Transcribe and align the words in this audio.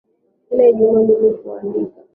Kila 0.49 0.63
ijumaa 0.69 1.01
mimi 1.07 1.31
huandika. 1.31 1.99